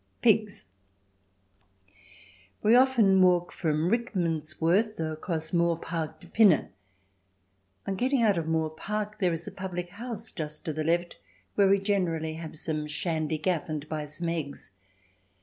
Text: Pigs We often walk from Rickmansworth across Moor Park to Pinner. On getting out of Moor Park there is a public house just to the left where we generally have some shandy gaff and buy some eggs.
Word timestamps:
Pigs 0.23 0.65
We 2.63 2.73
often 2.75 3.21
walk 3.21 3.51
from 3.51 3.91
Rickmansworth 3.91 4.99
across 4.99 5.53
Moor 5.53 5.77
Park 5.77 6.19
to 6.21 6.27
Pinner. 6.27 6.71
On 7.85 7.93
getting 7.93 8.23
out 8.23 8.35
of 8.35 8.47
Moor 8.47 8.71
Park 8.71 9.19
there 9.19 9.31
is 9.31 9.45
a 9.45 9.51
public 9.51 9.89
house 9.89 10.31
just 10.31 10.65
to 10.65 10.73
the 10.73 10.83
left 10.83 11.17
where 11.53 11.69
we 11.69 11.77
generally 11.79 12.33
have 12.33 12.57
some 12.57 12.87
shandy 12.87 13.37
gaff 13.37 13.69
and 13.69 13.87
buy 13.87 14.07
some 14.07 14.29
eggs. 14.29 14.71